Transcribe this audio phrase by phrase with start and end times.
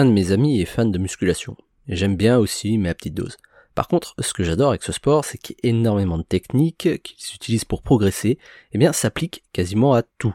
[0.00, 1.58] Un de mes amis est fan de musculation.
[1.86, 3.36] J'aime bien aussi, mais à petite dose.
[3.74, 7.02] Par contre, ce que j'adore avec ce sport, c'est qu'il y a énormément de techniques
[7.02, 8.38] qui s'utilisent pour progresser,
[8.72, 10.34] eh bien, s'appliquent quasiment à tout.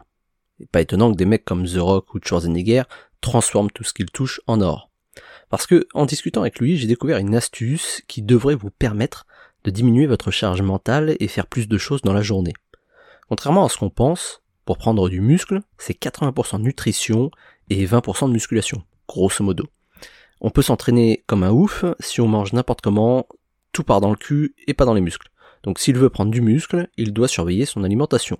[0.60, 2.84] Et pas étonnant que des mecs comme The Rock ou Schwarzenegger
[3.20, 4.88] transforment tout ce qu'ils touchent en or.
[5.50, 9.26] Parce que, en discutant avec lui, j'ai découvert une astuce qui devrait vous permettre
[9.64, 12.54] de diminuer votre charge mentale et faire plus de choses dans la journée.
[13.28, 17.32] Contrairement à ce qu'on pense, pour prendre du muscle, c'est 80% de nutrition
[17.68, 19.64] et 20% de musculation, grosso modo.
[20.40, 23.26] On peut s'entraîner comme un ouf si on mange n'importe comment,
[23.72, 25.30] tout part dans le cul et pas dans les muscles.
[25.62, 28.38] Donc s'il veut prendre du muscle, il doit surveiller son alimentation.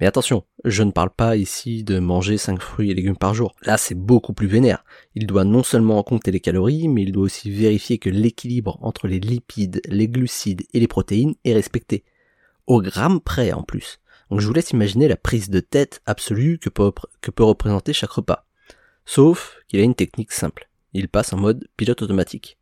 [0.00, 3.56] Mais attention, je ne parle pas ici de manger 5 fruits et légumes par jour.
[3.62, 4.84] Là, c'est beaucoup plus vénère.
[5.16, 9.08] Il doit non seulement compter les calories, mais il doit aussi vérifier que l'équilibre entre
[9.08, 12.04] les lipides, les glucides et les protéines est respecté.
[12.68, 13.98] Au gramme près en plus.
[14.30, 17.92] Donc je vous laisse imaginer la prise de tête absolue que peut, que peut représenter
[17.92, 18.47] chaque repas.
[19.10, 20.68] Sauf qu'il a une technique simple.
[20.92, 22.58] Il passe en mode pilote automatique.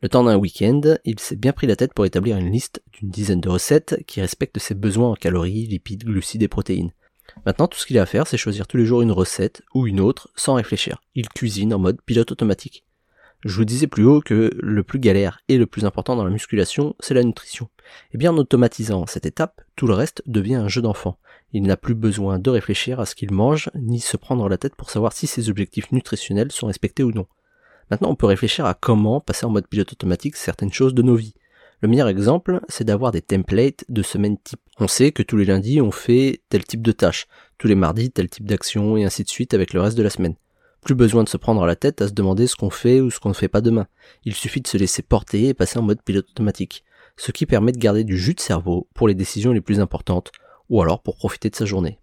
[0.00, 3.10] Le temps d'un week-end, il s'est bien pris la tête pour établir une liste d'une
[3.10, 6.92] dizaine de recettes qui respectent ses besoins en calories, lipides, glucides et protéines.
[7.44, 9.86] Maintenant, tout ce qu'il a à faire, c'est choisir tous les jours une recette ou
[9.86, 11.02] une autre sans réfléchir.
[11.14, 12.86] Il cuisine en mode pilote automatique.
[13.44, 16.30] Je vous disais plus haut que le plus galère et le plus important dans la
[16.30, 17.68] musculation, c'est la nutrition.
[18.14, 21.18] Et bien en automatisant cette étape, tout le reste devient un jeu d'enfant.
[21.52, 24.74] Il n'a plus besoin de réfléchir à ce qu'il mange, ni se prendre la tête
[24.76, 27.26] pour savoir si ses objectifs nutritionnels sont respectés ou non.
[27.90, 31.14] Maintenant, on peut réfléchir à comment passer en mode pilote automatique certaines choses de nos
[31.14, 31.34] vies.
[31.82, 34.60] Le meilleur exemple, c'est d'avoir des templates de semaine type.
[34.80, 37.26] On sait que tous les lundis, on fait tel type de tâche,
[37.58, 40.08] tous les mardis, tel type d'action, et ainsi de suite avec le reste de la
[40.08, 40.34] semaine.
[40.84, 43.18] Plus besoin de se prendre la tête à se demander ce qu'on fait ou ce
[43.18, 43.86] qu'on ne fait pas demain.
[44.24, 46.84] Il suffit de se laisser porter et passer en mode pilote automatique.
[47.16, 50.30] Ce qui permet de garder du jus de cerveau pour les décisions les plus importantes,
[50.68, 51.92] ou alors pour profiter de sa journée.